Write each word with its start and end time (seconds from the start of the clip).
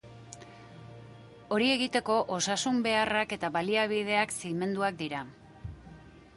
Hori 1.57 1.67
egiteko, 1.73 2.15
osasun 2.37 2.81
beharrak 2.89 3.37
eta 3.39 3.53
baliabideak 3.59 4.37
zimenduak 4.41 5.01
dira. 5.05 5.25